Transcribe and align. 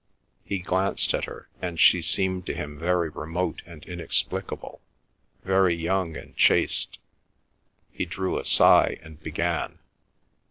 He 0.43 0.57
glanced 0.57 1.13
at 1.13 1.25
her, 1.25 1.47
and 1.61 1.79
she 1.79 2.01
seemed 2.01 2.47
to 2.47 2.55
him 2.55 2.79
very 2.79 3.07
remote 3.09 3.61
and 3.67 3.83
inexplicable, 3.85 4.81
very 5.43 5.75
young 5.75 6.17
and 6.17 6.35
chaste. 6.35 6.97
He 7.91 8.05
drew 8.05 8.39
a 8.39 8.43
sigh, 8.45 8.97
and 9.03 9.21
began. 9.21 9.77